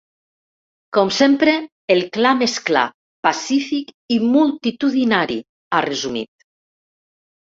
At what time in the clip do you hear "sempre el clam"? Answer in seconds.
1.17-2.41